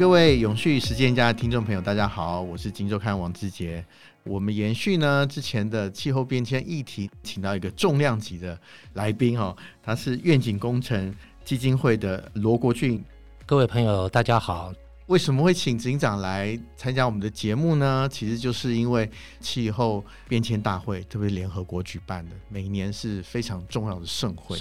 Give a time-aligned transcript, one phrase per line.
[0.00, 3.84] 各位永续实践家的听众朋友，大家好，我是金周刊王志杰。
[4.24, 8.58] 我们延续呢之前的气候变迁议题，请到一个重量级的
[8.94, 13.04] 来宾哦，他是愿景工程基金会的罗国俊。
[13.44, 14.72] 各位朋友，大家好。
[15.08, 18.08] 为什么会请警长来参加我们的节目呢？
[18.10, 19.06] 其实就是因为
[19.38, 24.58] 气候变迁大会，特别是联合国举办的，每年是非常重要的盛会。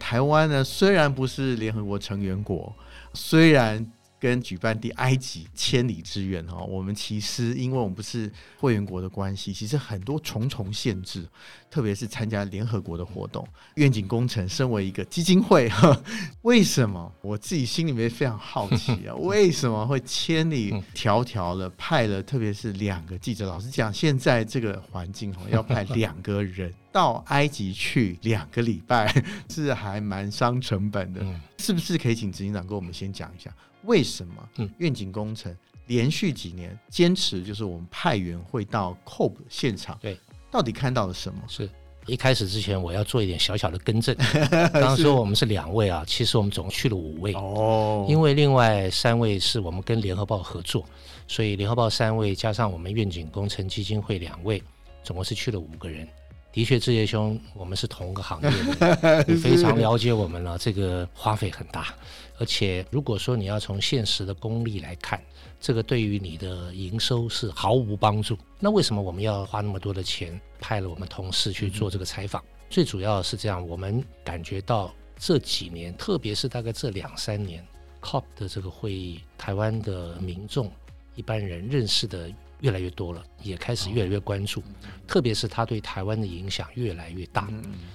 [0.00, 2.74] 台湾呢，虽然不是联合国成员国，
[3.14, 3.86] 虽然。
[4.20, 11.26] 跟举办地埃及千里之远哈，我们其实因为我们不是会员国的关系，其实很多重重限制，
[11.70, 13.46] 特别是参加联合国的活动。
[13.76, 15.70] 愿景工程身为一个基金会，
[16.42, 19.14] 为什么我自己心里面非常好奇啊？
[19.24, 23.46] 为什么会千里迢迢的派了，特别是两个记者？
[23.46, 29.10] 老实讲，现在这个环境哈，要派两个人到埃及去两个礼拜，
[29.48, 31.24] 是还蛮伤成本的，
[31.56, 31.96] 是不是？
[31.96, 33.50] 可以请执行长跟我们先讲一下。
[33.84, 34.48] 为什么？
[34.58, 35.54] 嗯，愿景工程
[35.86, 40.16] 连续几年坚持就是我们派员会到 COP 现场，对，
[40.50, 41.42] 到底看到了什么？
[41.48, 41.68] 是
[42.06, 44.16] 一开始之前我要做一点小小的更正，
[44.72, 50.84] 刚刚说我们是两位啊，其实我们总共去了五位哦，因为另外三位是我们跟联合报合作，
[51.28, 54.62] 所以联合报三位加上我们愿景工程基金会两位，
[55.04, 56.08] 总共是去了五个人。
[56.52, 60.58] 的确，志业兄，我们是同个行业的， 你非常了解我们了。
[60.58, 61.94] 这个花费很大，
[62.38, 65.22] 而且如果说你要从现实的功利来看，
[65.60, 68.36] 这个对于你的营收是毫无帮助。
[68.58, 72.42] 那为什么我们要花那么多的钱派了我们同事去做这个采访？
[72.68, 77.64] 最主要是这样，我们感觉到这几年，特别是大概这两三年
[78.02, 80.68] ，COP 的这个会议，台湾的民众
[81.14, 82.28] 一般人认识的。
[82.60, 84.62] 越来越多了，也开始越来越关注，
[85.06, 87.48] 特别是它对台湾的影响越来越大。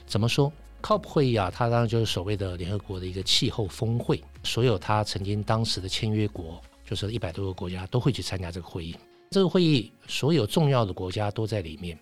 [0.06, 8.96] 怎么说？COP 会议啊，它当然就是所谓的联合国的一个气候峰会，所有它曾经当时的签约国，就是一百多个国家都会去参加这个会议。
[9.32, 11.98] 这个会议所有重要的国家都在里面，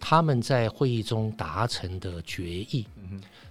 [0.00, 2.86] 他们在会议中达成的决议，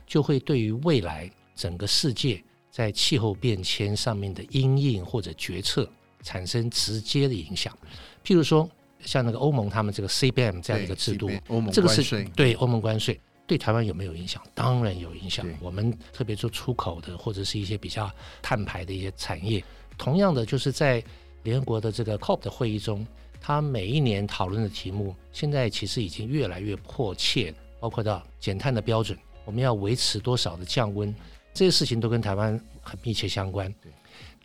[0.07, 5.87] 就会对于未来整个世界在气候变迁上面的因应或者决策
[6.23, 7.75] 产生直接的影响。
[8.23, 11.29] 譬如说，像那个欧盟他们这个 CBAM 这样的一个制度，
[11.71, 14.41] 这个是对欧盟关税对台湾有没有影响？
[14.53, 15.45] 当然有影响。
[15.59, 18.09] 我们特别做出口的或者是一些比较
[18.41, 19.63] 碳排的一些产业，
[19.97, 21.03] 同样的就是在
[21.43, 23.05] 联合国的这个 COP 的会议中，
[23.41, 31.13] 他每一年讨论的题目，现在其实已经越来越迫切，包括到减碳的标准，我们要维持多少的降温，
[31.53, 33.73] 这些事情都跟台湾很密切相关。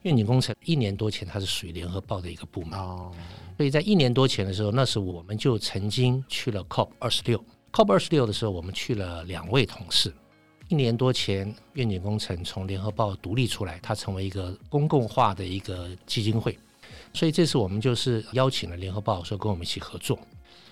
[0.06, 2.78] 愿景工程一年多前，它是属于联合报的一个部门，
[3.56, 7.44] 所以在一年多前的时候，那时我们就曾经去了 COP 二十六。
[7.72, 10.14] COP 二十六的时候，我们去了两位同事。
[10.68, 16.56] 一年多前，愿景工程从联合报独立出来，它成为一个公共化的一个基金会，
[17.12, 20.16] 所以这次我们就是邀请了联合报说跟我们一起合作。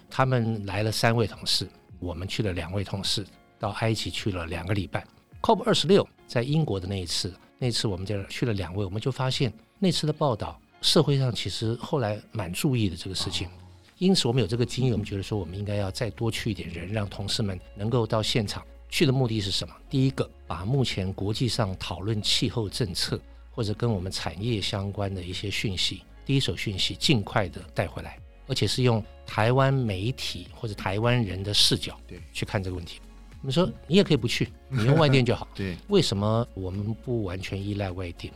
[0.08, 1.68] 他们来了三位同事，
[1.98, 3.26] 我们去了两位同事，
[3.58, 5.04] 到埃及去了两个礼拜。
[5.42, 7.34] COP 二十六在英国的那一次。
[7.64, 13.48] 那次我们在去了两位，我们就发现那次的报道，社会上其实后来蛮注意的这个事情。
[13.97, 19.75] 因此，我们有这个经验，我们觉得说我们应该要再多去一点人，让同事们能够到现场去的目的是什么？
[19.88, 23.19] 第一个，把目前国际上讨论气候政策
[23.50, 31.98] 或者跟我们产业相关的一些讯息，第一手讯息尽快的带回来，而且是用台湾媒体或者台湾人的视角
[32.31, 33.00] 去看这个问题。
[33.47, 35.47] 你说你也可以不去，你用外电就好。
[35.55, 38.32] 对，为什么我们不完全依赖外电？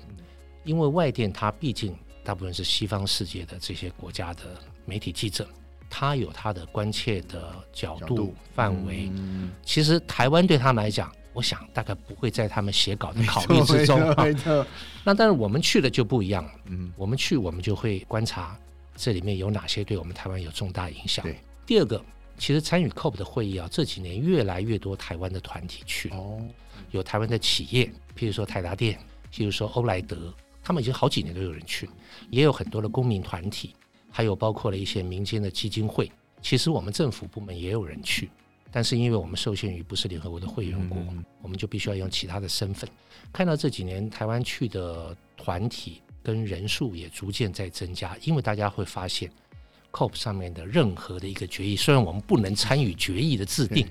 [0.65, 4.43] 因为外电它毕竟大部分是西方世界的这些国家的
[4.85, 5.49] 媒体记者，
[5.89, 9.11] 他有他的关切的角度范围。
[9.63, 13.99] 其实台湾对他们来讲，我想大概不会在他们写稿的考虑之中。
[15.03, 16.51] 那但是我们去了就不一样了。
[16.67, 18.59] 嗯，我们去我们就会观察
[18.95, 21.25] 这里面有哪些对我们台湾有重大影响。
[21.65, 22.05] 第二个。
[22.39, 26.11] 其实参与 COP 的会议啊，这几年越来越多台湾的团体去，
[26.93, 27.85] 有台湾的企业，
[28.17, 28.99] 譬如说台达电，
[29.33, 30.33] 譬如说欧莱德，
[30.63, 31.91] 他们已经好几年都有人去，
[32.31, 33.75] 也有很多的公民团体，
[34.09, 36.11] 还有包括了一些民间的基金会。
[36.41, 38.31] 其实我们政府部门也有人去，
[38.71, 41.03] 但是因为我们受限于不是联合国的会员国，
[41.43, 42.89] 我们就必须要用其他的身份。
[43.33, 49.29] 看到这几年台湾去的团体跟人数也逐渐在增加，因为大家会发现。
[49.93, 53.89] COP 上面的任何的一个决议，虽然我们不能参与决议的制定，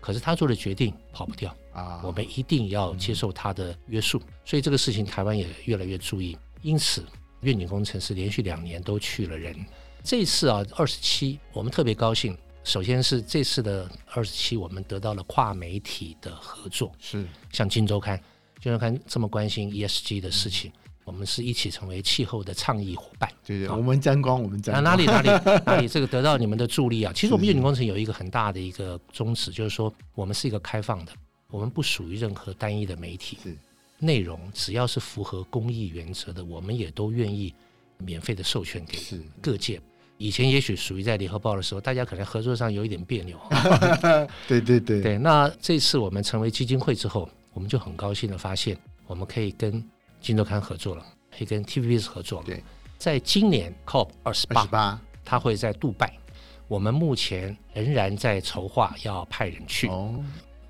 [0.00, 4.20] 可是他做的决定跑不掉啊，我们一定要接受他的约束。
[4.44, 6.36] 所以这个事情台湾也越来越注意。
[6.62, 7.04] 因此，
[7.40, 9.54] 愿景工程师连续两年都去了人。
[10.02, 12.36] 这次啊，二十七，我们特别高兴。
[12.62, 18.16] 首先是这次的二十七，我们得到了跨媒体的合作，是像《金周刊》
[18.62, 20.70] 《金周刊》这么关心 ESG 的事情。
[21.10, 23.28] 我们是一起成为气候的倡议伙伴。
[23.44, 24.84] 对对，我们沾光，我们沾光。
[24.84, 25.28] 哪里哪里
[25.66, 27.12] 哪里，这个得到你们的助力啊！
[27.12, 31.12] 其实我们愿景工程有一个很大的一个宗旨，就是说我们是一个开放的，
[31.50, 33.36] 我们不属于任何单一的媒体。
[33.42, 33.56] 是
[33.98, 37.52] 内容只要是符合公益原则的，我们也都愿意
[37.98, 38.98] 免费的授权给
[39.42, 39.80] 各界。
[40.16, 43.36] 以前也许属于在联合报的时候，大家可能合作上有一点别扭。
[44.46, 45.18] 对对对对。
[45.18, 49.72] 那这次我们成为基金会之后，我们就很高兴的发现，我们可以跟
[50.20, 52.46] 《今周刊》合作了，可以跟 TVBS 合作了。
[52.46, 52.62] 对，
[52.98, 56.12] 在今年 COP 二十八，他会在杜拜，
[56.68, 59.88] 我们目前仍然在筹划要派人去。
[59.88, 60.22] 哦。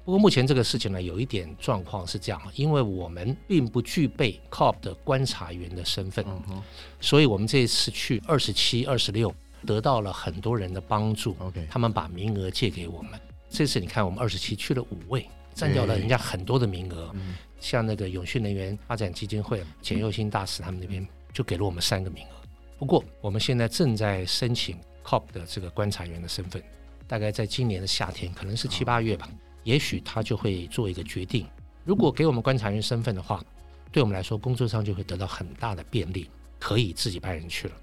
[0.03, 6.61] 不过目前这个事情呢，有一点状况是这样，因为我们并不具备 COP 的观察员的身份，嗯、
[7.01, 9.33] 所以我们这一次去二十七、二十六，
[9.67, 11.37] 得到了很多人的帮助。
[11.39, 13.21] OK，他们把名额借给我们。
[13.51, 15.29] 这次你看，我们二十七去了五位，
[15.61, 17.11] 占掉了人家很多的名额。
[17.15, 22.31] 嗯、像那个永续能源发展基金会简又新大使他们那边就给了我们三个名额。
[22.79, 26.63] 不过我们现在正在申请 COP 的这个观察员的身份，
[27.07, 29.29] 大概在今年的夏天，可能是七八月吧。
[29.65, 31.47] 也许他就会做一个决定。
[31.85, 33.45] 如果给我们观察员身份的话，
[33.93, 37.75] 对我们来说工作上就会得到很大的便利，可以自己派人去了。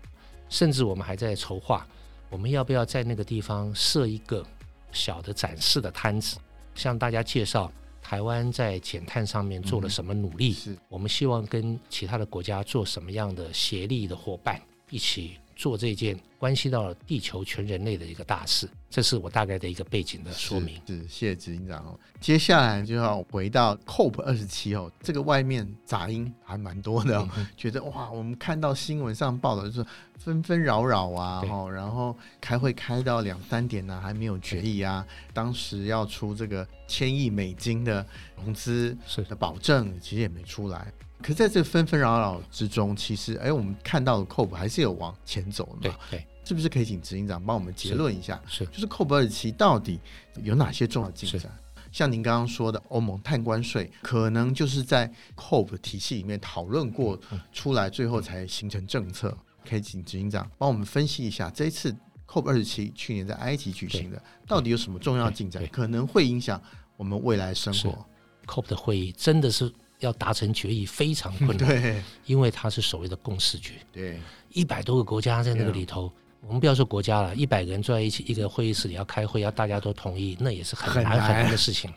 [0.50, 1.86] 甚至我们还在筹划，
[2.30, 4.44] 我们要不要在那个地方设一个
[4.92, 6.38] 小的展示的摊子，
[6.78, 7.70] 向大家介绍
[8.02, 10.54] 台湾在减碳上面做了什么努力。
[10.54, 15.38] 是我们希望跟其他的国家做什么样的协力的伙伴一起。
[15.58, 20.80] 做这件关系到地球全人类的一个大事，这是我大概的一个背景的说明。
[20.86, 22.00] 是，是谢谢执行长哦。
[22.22, 29.86] 接下来就要回到 COP 二十七哦，这个外面杂音还蛮多的，哦，嗯、觉得哇，我们看到新闻上报道就是
[30.20, 35.04] 纷纷扰扰啊，哈，然后开会开到两三点呢，啊，还没有决议啊。
[35.34, 38.06] 当时要出这个千亿美金的
[38.36, 38.96] 融资
[39.28, 40.94] 的保证，其实也没出来。
[41.22, 45.98] 可是在这纷纷扰扰之中，其实哎，我们看到的 COP 还是有往前走的嘛？
[46.10, 48.40] 对，对，是不是可以请执行长帮我们结论一下？
[48.48, 50.00] 是，是就是 COP 二十七到底
[50.44, 51.52] 有哪些重要进展？
[51.92, 57.20] 像您刚刚说的，欧盟碳关税可能就是在 COP 体系里面讨论过
[57.52, 59.36] 出来，最后才形成政策。
[59.68, 61.94] 可以请执行长帮我们分析一下，这一次
[62.28, 65.66] COP 二十七去年在埃及举行的，到底有什么重要进展？
[65.68, 66.62] 可能会影响
[66.96, 68.06] 我们未来生活。
[68.46, 69.74] COP 的会议真的是。
[70.00, 74.20] 要达成决议非常困难，对，因为它是所谓的共识决，对，
[74.54, 76.12] 一百多个国家在那个里头，
[76.42, 81.92] 我们不要说国家了，一百个人坐在一起一个会议室里要开会，要大家都同意，那也是很难很难的事情。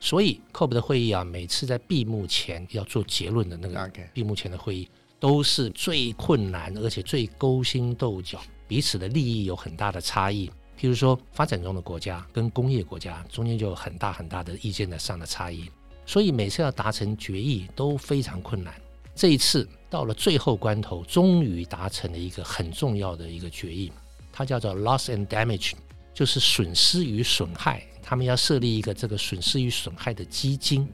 [0.00, 4.88] 所以 COP 的会议啊，每次在闭幕前要做结论的那个闭幕前的会议，
[5.18, 10.50] 都是最困难而且最勾心斗角，彼此的利益有很大的差异。
[10.78, 15.70] 譬如说，发展中的国家跟工业国家中间就有很大很大的意见的上的差异。
[16.06, 18.74] 所以每次要达成决议都非常困难。
[19.14, 23.92] 这一次到了最后关头，终于达成了一个很重要的一个决议，
[24.32, 25.72] 它叫做 loss and damage，
[26.12, 27.82] 就是损失与损害。
[28.02, 30.86] 他们要设立一个这个损失与损害的基金。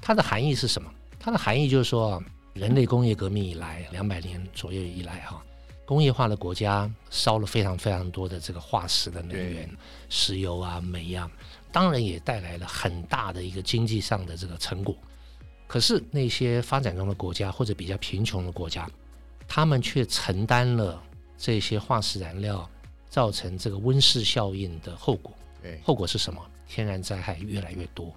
[0.00, 0.90] 它的含义是什么？
[1.18, 2.22] 它的含义就是说，
[2.54, 5.42] 人类工业革命以来，两百年左右以来，哈，
[5.84, 9.68] 工业化的国家烧了非常非常多的这个化石的能源，
[10.08, 11.30] 石油啊、煤啊。
[11.72, 14.96] 当然也带来了很大的一个经济上的这个成果，
[15.66, 18.88] 可是那些发展中的国家或者比较贫穷的国家，
[19.46, 21.02] 他们却承担了
[21.38, 22.68] 这些化石燃料
[23.08, 25.32] 造成这个温室效应的后果。
[25.82, 26.40] 后果是什么？
[26.66, 28.14] 天然灾害越来越多，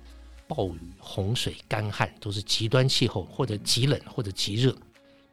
[0.47, 4.75] 暴雨、洪水、干旱都是极端气候，或者极冷或者极热。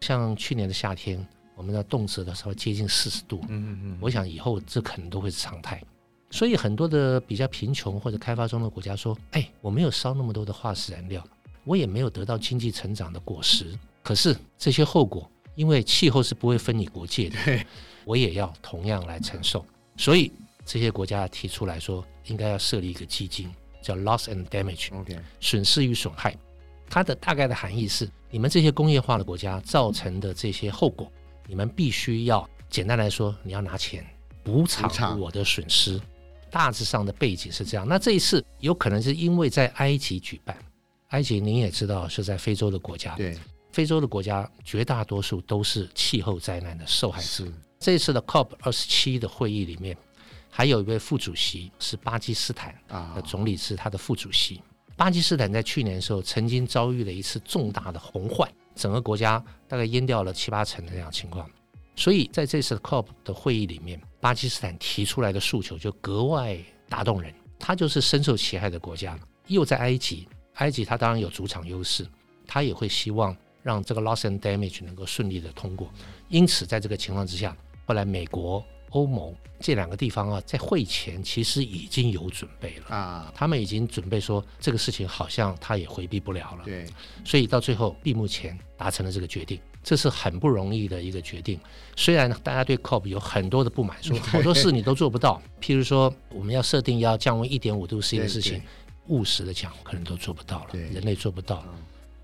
[0.00, 1.25] 像去年的夏天，
[1.55, 3.41] 我们的动辄的时候接近四十度。
[3.49, 5.83] 嗯嗯嗯，我想以后这可能都会是常态。
[6.31, 11.23] 所以很多的比较贫穷或者开发中的国家说：“哎，我没有烧那么多的化石燃料，
[11.65, 13.77] 我也没有得到经济成长的果实。
[14.03, 17.37] 可是这些后果，因为气候是不会分你国界的，
[18.05, 19.67] 我也要同样来承受。
[19.97, 20.31] 所以
[20.65, 26.37] 这些国家提出来说，应该要设立一个基金，叫 Loss and Damage，OK，损失与损害。
[26.89, 31.11] 它的大概的含义是，你们这些工业化的国家造成的这些后果，
[31.47, 34.07] 你们必须要简单来说，你要拿钱
[34.45, 36.01] 补偿我的损失。”
[36.50, 37.87] 大致上的背景是这样。
[37.88, 40.57] 那这一次有可能是因为在埃及举办，
[41.09, 43.38] 埃及您也知道是在非洲的国家，对，
[43.73, 47.45] 非洲的国家绝大多数都是气候灾难的受害者。
[47.78, 49.97] 这一次的 COP 二十七的会议里面，
[50.50, 54.61] 还有一位副主席是巴基斯坦的总理，是他的副主席。
[54.97, 61.49] 巴基斯坦在去年的时候曾经遭遇了一次重大的洪患，整个国家大概淹掉了七八成的这样情况。
[62.00, 66.57] 所以在这次 COP 的会议里面，巴基斯坦提出来的诉求就格外
[66.88, 67.30] 打动人。
[67.59, 72.09] 他就是深受其害的国家，又在埃及，埃及他当然有主场优势，
[72.47, 75.92] 他也会希望让这个 loss and damage 能够顺利的通过。
[76.30, 77.54] 因此，在这个情况之下，
[77.85, 86.64] 后来美国、欧盟这两个地方啊，在会前其实已经有准备了啊，他们已经准备说这个事情好像他也回避不了了。
[86.64, 86.87] 对，
[87.26, 91.59] 所以到最后闭幕前达成了这个决定，这是很不容易的一个决定。
[91.97, 98.63] 虽然大家对 COP 有很多的不满，说好多事你都做不到，譬如说我们要设定要降温一点五度 C 的事情，
[99.09, 101.65] 务实的讲可能都做不到了，人类做不到。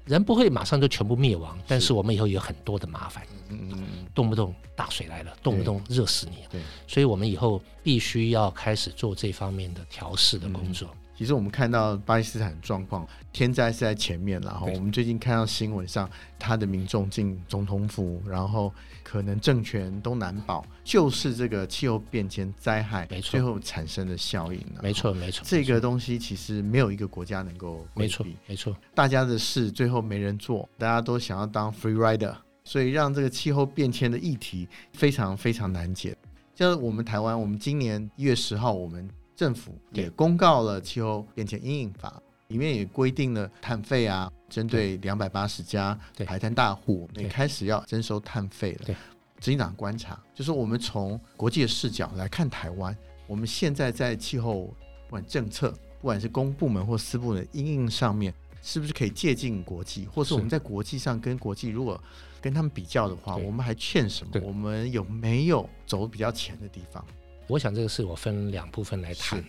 [0.05, 1.93] 人不会马上就全部灭亡，但是。
[1.93, 10.89] 我们以后有很多的麻烦，嗯嗯，动不动大水来了，动不动热死你，对，所以我们以后必须要开始做这方面的调试的工作。
[11.17, 16.09] 其实我们看到巴基斯坦状况，天灾是在前面，然后我们最近看到新闻上，
[16.39, 18.71] 他的民众进总统府，然后
[19.03, 24.61] 可能政权都难保，就是这个气候变迁灾害，没错，最后产生的效应。
[24.83, 36.15] 没错，没错，这个东西其实没有一个国家能够没错，没错，大家的事最后没人做，大家都想要当 free rider，所以让这个气候变迁的议题非常非常难解。
[36.55, 39.09] 就是我们台湾，我们今年一月十号，我们。
[39.37, 48.97] 政府也公告了气候变迁阴影法，里面也规定了碳费啊，针对两百八十家排碳大户，也开始要征收碳费了。
[49.39, 54.75] 执行长观察，就是我们从国际的视角来看台湾，我们现在在气候
[55.07, 62.03] 不管政策，不管是公部门或私部门的因应上面，是不是可以借鉴国际，或是我们在国际上跟国际如果
[62.41, 64.41] 跟他们比较的话，我们还欠什么？
[64.43, 67.05] 我们有没有走比较前的地方？
[67.49, 69.43] 我想这个事我分两部分来谈，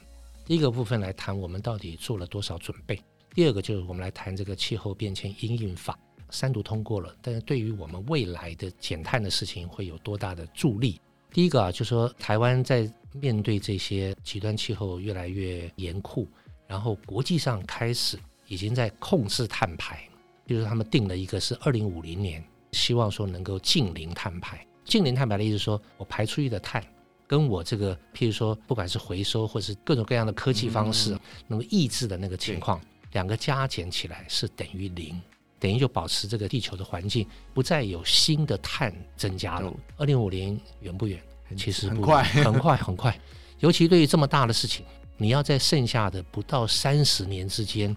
[0.46, 3.00] 第一个部分来谈我们到底做了多少准备，
[3.34, 5.98] 第二个就是我们来谈这个气候变迁因应法
[6.30, 11.02] 三读通过了，但是对于我们未来的减碳的事情会有多大的助力？
[11.32, 16.28] 第一个啊，就是说台湾在面对这些极端气候越来越严酷，
[16.68, 18.16] 然后国际上开始
[18.48, 20.08] 已经在控制碳排，
[20.46, 24.64] 比如说他们定了一个是二零五零年，希望说能够净零碳排。
[24.86, 26.84] 净零碳排的意思是说我排出去的碳。
[27.28, 31.16] 跟我这个，譬如说，不管是回收或是各种各样的科技方式，
[31.46, 32.80] 那么抑制的那个情况，
[33.12, 35.22] 两个加减起来是等于零，
[35.60, 39.74] 等于就保持这个地球的环境不再有新的碳增加了。
[39.98, 41.22] 二零五零远不远？
[41.58, 43.20] 其实很快，很快， 很快。
[43.60, 44.86] 尤其对于这么大的事情，
[45.18, 47.96] 你要在剩下的不到三十年之间，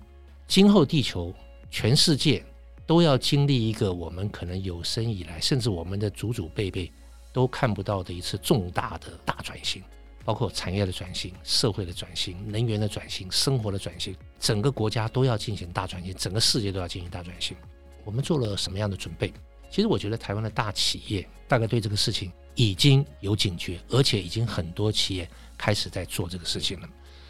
[0.49, 1.33] 今后地球
[1.71, 2.45] 全世界
[2.87, 6.91] 都要经历一个我们可能有生以来，甚至我们的祖祖辈辈。
[7.33, 9.83] 都看不到的一次重大的大转型，
[10.25, 17.57] 包括产业的转型、社会的转型、能源的转型、生活的转型，整个国家都要进行大转型，整个世界都要进行大转型。
[18.05, 19.33] 我们做了什么样的准备？
[19.71, 26.89] 其实我觉得台湾的大企业大概对这个事情已经有警觉，而且已经很多企业开始在做这个事情了。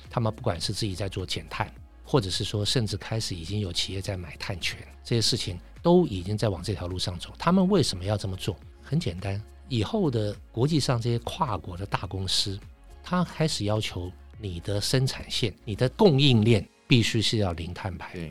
[0.09, 1.71] 他们不管是自己在做减碳，
[2.03, 7.31] 或者是说甚至开始已经有企业在买碳权，这些事情都已经在往这条路上走。
[7.39, 8.57] 他们为什么要这么做？
[8.83, 9.41] 很简单。
[9.71, 12.59] 以后的国际上这些跨国的大公司，
[13.03, 18.13] 它开始要求你的生产线、你的供应链必须是要零碳排。
[18.13, 18.31] 对，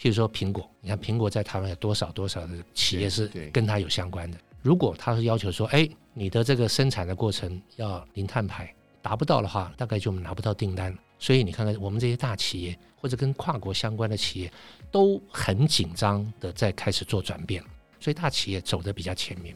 [0.00, 4.38] 譬如说苹果，你看苹果在台湾有多少多少的企业是跟它有相关的。
[4.62, 10.96] 如果它是要求说，哎，你的这个生产的过程要零碳排，达不到的话，大概就拿不到订单。
[11.18, 14.50] 所以你看看我们这些大企业或者跟跨国相关的企业，
[14.90, 17.62] 都很紧张的在开始做转变。
[17.98, 19.54] 所以大企业走的比较前面。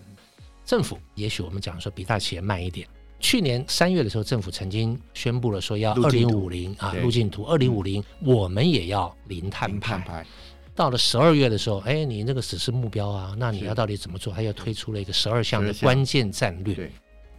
[0.65, 2.89] 政府也许我们讲说比大企业慢一点。
[3.21, 10.27] 去年三月的时候，政府曾经宣布了说要二零五零啊，路径图二零五零，我们也要零碳排。
[10.75, 14.33] 到了十二月的时候，哎，你那个只是目标啊，那你要到底怎么做？
[14.35, 16.91] 他又推出了一个十二项的关键战略。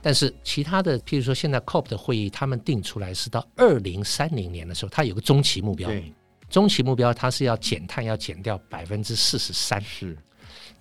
[0.02, 5.92] 但是其他的，譬如说现在 COP 的会议，他们定出来是到二零三零年的时候，它有个中期目标。
[6.50, 9.82] 中期目标它是要减碳，要减掉百分之四十三。
[9.82, 10.18] 是。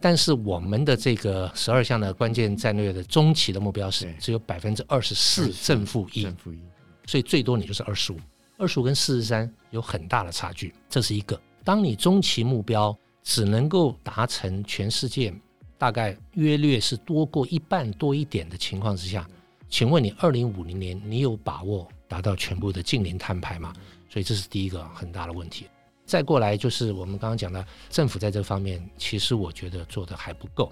[0.00, 6.58] 但是我们的这个十二项的关键战略的中期的目标是只有百分之二十四正负一，正负一，
[7.06, 8.18] 所以最多你就是二十五，
[8.58, 11.40] 二十五跟四十三有很大的差距，这是一个。
[11.64, 15.34] 当你中期目标只能够达成全世界
[15.78, 19.26] 大概约略是多过一半多一点的情况之下，
[19.70, 23.72] 请问你二零五零年你有把握达到全部的净零碳排吗？
[24.10, 25.66] 所以这是第一个很大的问题。
[26.06, 30.70] 再过来就是我们刚刚讲的，政府在这方面其实我觉得做的还不够。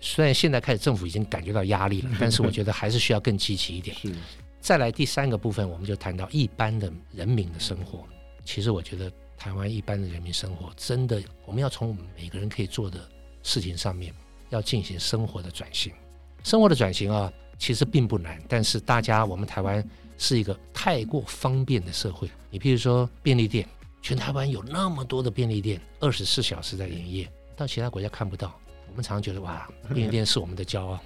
[0.00, 3.96] 虽然现在开始政府已经感觉到压力了，但是我觉得还是需要更积极一点。
[4.02, 4.12] 是。
[4.60, 8.04] 再来第三个部分，我们就谈到一般的人民的生活。
[8.44, 13.08] 其实我觉得台湾一般的人民生活，真的我们要从我们每个人可以做的
[13.44, 14.12] 事情上面，
[14.50, 15.92] 要进行生活的转型。
[16.42, 22.28] 生活的转型啊，其实并不难，但是大家我们台湾是一个太过方便的社会。
[22.50, 23.64] 你譬如说便利店。
[24.02, 28.58] 全台湾有那么多的便利店，二十四小时在营业，到其他国家看不到。
[28.88, 30.98] 我们常常觉得哇，便利店是我们的骄傲。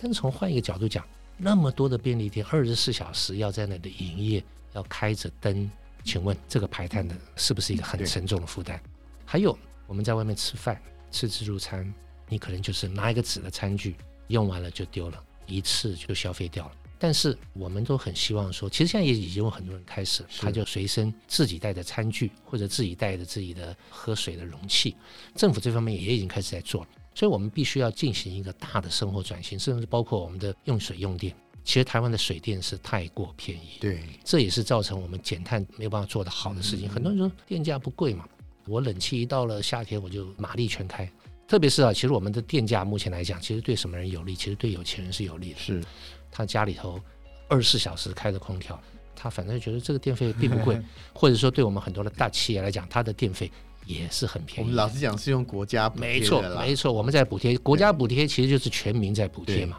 [0.00, 5.70] 但是从换一个角度讲，那么多的便利店二十四小时要在那里营业，要开着灯，
[6.02, 8.80] 请问这个排碳的是不是一个很沉重的负担？
[9.26, 11.92] 还有我们在外面吃饭吃自助餐，
[12.30, 13.94] 你可能就是拿一个纸的餐具，
[14.28, 16.72] 用完了就丢了，一次就消费掉了。
[16.98, 24.96] 但是我们都很希望说，其实现在也已经有很多人开始，他就随身自己带着餐具，或者自己带着自己的喝水的容器。
[25.34, 31.34] 政府这方面也已经开始在做了，所以我们必须要进行一个大的生活转型，甚至包括我们的用水用电。
[31.64, 36.88] 其实台湾的水电是太过便宜，对，这也是造成我们减碳没有办法做得好的事情。
[36.88, 38.26] 很多人说电价不贵嘛，
[38.66, 41.08] 我冷气一到了夏天我就马力全开。
[41.48, 44.34] 特别是啊，其实我们的电价目前来讲，其实对什么人有利？
[44.34, 45.58] 其实对有钱人是有利的。
[45.58, 45.82] 是。
[46.30, 47.00] 他家里头
[47.48, 48.78] 二十四小时开着空调，
[49.16, 50.78] 他反正觉得这个电费并不贵，
[51.14, 53.50] 或者说对我们很多的大企业来讲，它的电费
[53.86, 54.60] 也是很便宜。
[54.60, 59.78] 我们老实讲是用国家补贴，没错没错，我们在补贴，国家补贴其实就是全民在补贴嘛。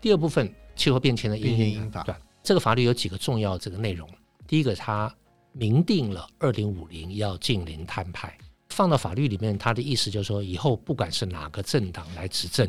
[0.00, 4.08] 第二部分气候变迁的因应法，对，这个法律有几个重要这个内容。
[4.46, 5.14] 第一个，它
[5.52, 8.34] 明定了二零五零要近零碳排，
[8.80, 12.66] 放到法律里面，他的意思就是说，以后不管是哪个政党来执政，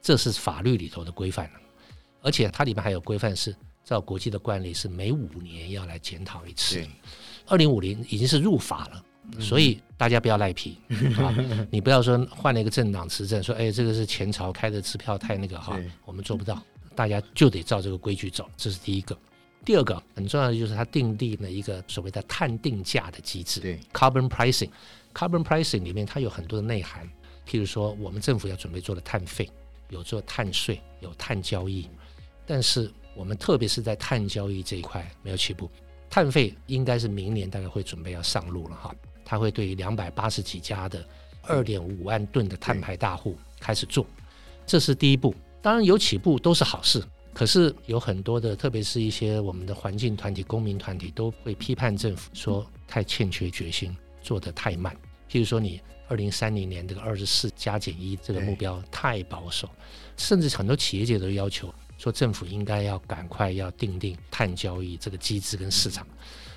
[0.00, 1.60] 这是法律里头的规范了。
[2.22, 6.82] 而且它里面还有规范，是照国际的惯例，是每五年要来检讨一次。
[7.44, 9.04] 二零五零已经是入法了，
[9.38, 10.78] 所以大家不要赖皮
[11.20, 11.36] 啊！
[11.70, 16.58] 你不要说换了一个政党执政，说哎，这个是前朝开的支票太那个哈，我们做不到，
[16.96, 18.48] 大家就得照这个规矩走。
[18.56, 19.14] 这是第一个。
[19.64, 24.68] 第二个很重要的就是它订立了一个所谓的碳定价的机制，对，carbon pricing。
[25.14, 27.08] carbon pricing 里面它有很多的内涵，
[27.48, 29.48] 譬如说我们政府要准备做的碳费，
[29.88, 31.88] 有做碳税，有碳交易。
[32.44, 35.70] 但是我们特别是在碳交易这一块没有起步，
[36.10, 38.94] 碳费应该是明年大概会准备要上路了哈，
[39.24, 41.02] 它会对于两百八十几家的
[41.42, 44.04] 二点五万吨的碳排大户开始做，
[44.66, 45.34] 这是第一步。
[45.62, 47.02] 当然有起步都是好事，
[47.34, 54.94] 可是有很多的，特别是一些我们的环境团体、公民团体都会批判政府说太欠缺决心，做得太慢。
[55.28, 59.68] 譬如说你二零三零年这个二十四加减一这个目标太保守，
[60.16, 61.74] 甚至很多企业界都要求。
[61.96, 66.06] 说政府应该要赶快要定定碳交易这个机制跟市场，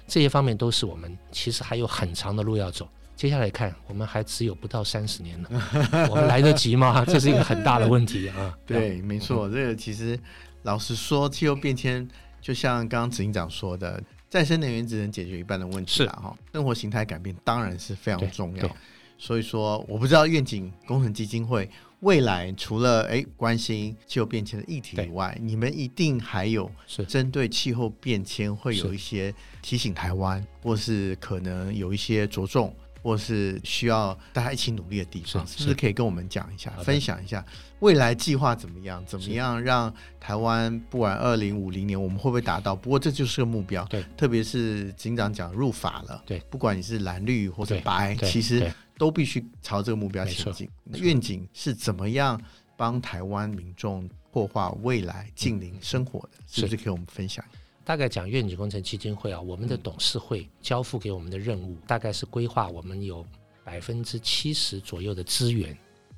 [0.08, 2.88] 这些方面都是我们其实还有很长的路要走。
[3.16, 5.50] 接下来看，我们还只有不到三十年了，
[6.10, 7.06] 我们来得及吗？
[7.06, 8.56] 这是一个很大的问题啊。
[8.66, 10.20] 对，没错，这个其实
[10.64, 12.08] 老实说，气候变迁
[12.42, 16.38] 就像刚刚执行长说的，再生能源只能解决一半的问题啊哈。
[16.54, 18.78] 生活形态改变当然是非常重要。
[19.18, 21.70] 所以说，我不知道愿景工程基金会。
[22.02, 26.70] 未来除了诶关心气候变迁的议题以外，你们一定还有
[27.08, 37.46] 针对气候变迁会有一些提醒台湾，或是可能有一些着重，或是需要大家一起努力的地方，是，是不是可以跟我们讲一下，分享一下
[37.80, 39.04] 未来计划怎么样？
[39.06, 42.76] 怎么样让台湾不管二零五零年我们会不会达到？
[42.76, 43.84] 不过这就是个目标。
[43.86, 48.72] 对，特别是警长讲入法了，对，不管你是蓝绿或者白，其实。
[49.00, 50.68] 都必须朝这个目标前进。
[50.94, 52.42] 愿景是怎么样
[52.76, 56.30] 帮台湾民众破化未来近邻生活的？
[56.48, 57.46] 是不是可以我们分享？
[57.88, 63.26] 大概讲愿景工程基金会啊，我们的董事会交付给我们的任务，大概是规划我们有
[63.64, 65.76] 百分之七十左右的资源，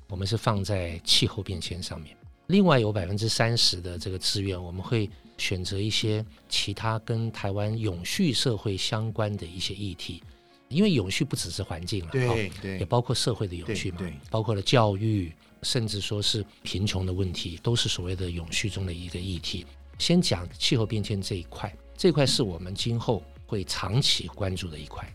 [0.08, 2.16] 我们是放在气候变迁上面。
[2.48, 10.20] 另外有百分之三十的这个资源，我们会选择一些其他跟台湾永续社会相关的一些议题。
[10.70, 19.64] 因为永续不只是环境了，对对，也包括社会的永续嘛，对，包括了教育，甚至说是贫穷的问题，都是所谓的永续中的一个议题。
[20.00, 25.06] 先讲气候变迁这一块，这一块是我们今后会长期关注的一块。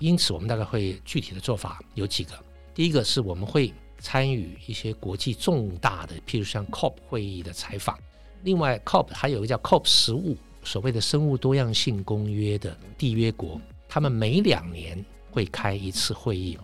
[0.00, 2.32] 因此，我们大概会具体的做法有几个。
[2.74, 7.96] 第一个是我们会参与一些国际重大的，譬如像 COP 会议的采访。
[8.42, 13.60] 另外，COP 还有一个叫 COP 十五，所谓的生物多样性公约的缔约国。
[13.88, 16.58] 他们每两年会开一次会议。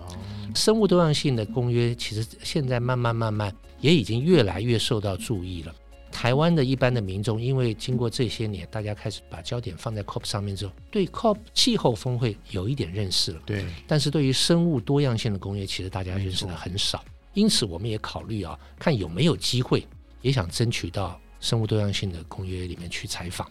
[0.57, 5.73] 生物多样性的公约其实现在慢慢慢慢也已经越来越受到注意了。
[6.11, 13.41] 台湾的一般的民众，因为经过这些年，大家开始把焦点放在 COP 上面之后，对 COP 气候峰会有一点认识了。
[13.47, 17.05] 对，但是对于生物多样性的公约，其实大家认识的很少。
[17.35, 19.87] 因此，我们也考虑啊，看有没有机会，
[20.21, 23.51] 也想争取到生物多样性的公约里面去采访。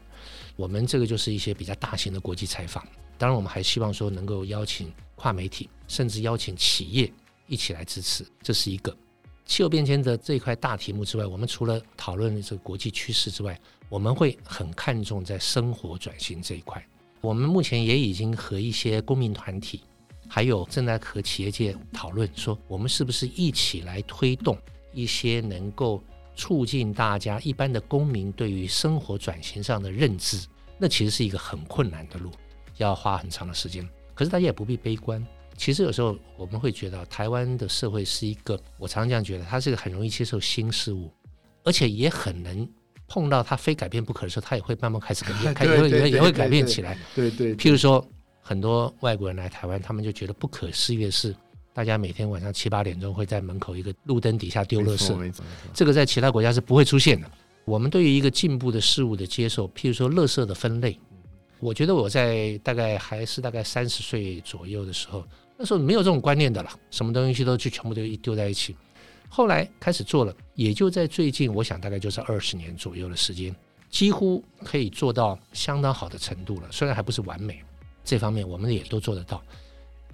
[0.55, 2.85] 我们这个就是一些比较大型的国际采访。
[3.17, 7.11] 当然，我们还希望说能够邀请跨媒体，甚至邀请企业
[7.47, 8.25] 一起来支持。
[8.41, 8.95] 这是一个
[9.49, 13.59] 气候变迁的这一块大题目之外，我们除了讨论这个国际趋势之外，
[13.89, 16.81] 我们会很看重在生活转型这一块。
[17.19, 19.81] 我们目前也已经和一些公民团体，
[20.27, 24.55] 还有正在和企业界讨论说，我们是不是一起来推动
[24.93, 25.99] 一些能够
[26.35, 30.45] 促进大家一般的公民对于生活转型上的认知，
[30.77, 32.31] 那其实是一个很困难的路，
[32.77, 33.83] 要花很长的时间。
[34.13, 35.25] 可是大家也不必悲观。
[35.59, 41.11] 其实有时候我们会觉得，台湾的社会是一个，我常常这样觉得，它是一个很容易接受新事物，
[41.65, 42.65] 而且也很能
[43.09, 46.97] 碰到它非改变不可的时候，它也会慢慢开始改变， 开始会也也会改变起来。
[47.13, 48.03] 对对，对，譬如说，
[48.41, 51.35] 很多外国人来台湾，他们就觉得不可思议的是，
[51.73, 55.33] 大家每天晚上七八点钟会在门口一个路灯底下丢垃圾，
[55.73, 57.29] 这个在其他国家是不会出现的。
[57.65, 60.97] 我们对于一个进步的事物的接受，譬如说垃圾的分类。
[61.61, 65.25] 我觉得我在大概还是大概三十岁左右的时候，
[65.61, 68.73] 那时候没有这种观念的了，什么东西都去全部都一丢在一起。
[69.27, 73.53] 后来开始做了，也就在最近，我想大概就是二十年左右的时间，
[73.89, 76.67] 几乎可以做到相当好的程度了。
[76.71, 77.61] 虽然还不是完美，
[78.05, 79.43] 这方面我们也都做得到。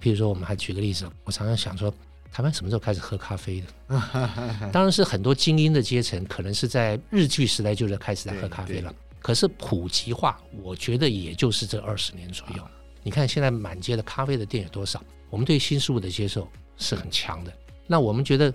[0.02, 1.94] 譬如说，我们还举个例子，我常常想说，
[2.32, 4.00] 台湾什么时候开始喝咖啡的？
[4.72, 8.92] 当然是很多精英的阶层，可能是在日剧时代就在开始在喝咖啡了。
[9.20, 12.68] 可是普及化，我觉得也就是这二十年左右。
[13.06, 15.00] 你看现在满街的咖啡的店有多少？
[15.30, 17.56] 我们对新事物的接受是很强的。
[17.86, 18.52] 那我们觉得，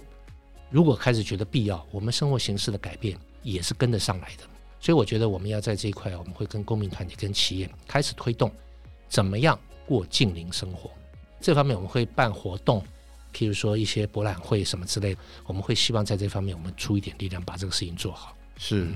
[0.69, 4.43] 如果开始觉得必要，我们生活形式的改变也是跟得上来的。
[4.77, 8.51] 所以我觉得我们要在这一块，我们会跟公民团体、跟企业开始推动，
[9.07, 10.91] 怎么样过近零生活。
[11.39, 12.83] 这方面我们会办活动，
[13.33, 18.35] 譬如说一些博览会什么之类的，我们会希望在这方面我们出一点力量，把这个事情做好。
[18.57, 18.89] 是。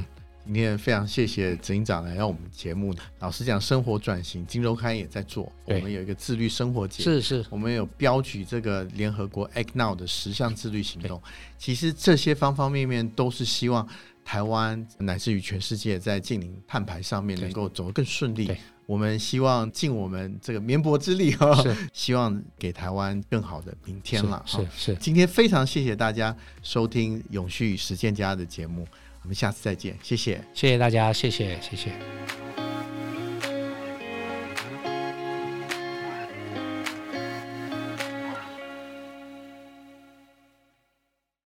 [0.45, 2.93] 今天非常谢谢执行长来到我们节目。
[3.19, 5.51] 老实讲，生活转型，金周刊也在做。
[5.65, 7.43] 我们有一个自律生活节，是是。
[7.49, 11.19] 我们有标举这个联合国 Act Now 的十项自律行动。
[11.58, 13.88] 其实这些方方面面都是希望
[14.23, 18.51] 台湾乃至于全世界在净零碳排上面能够走得更顺利。
[18.86, 21.60] 我们希望尽我们这个绵薄之力哈，
[21.91, 24.43] 希望给台湾更好的明天了。
[24.45, 24.95] 是是，是。
[24.97, 28.88] 今天非常谢谢大家收听永续实践家的节目。
[29.25, 31.91] 我们下次再见，谢谢，谢谢大家，谢谢，谢谢。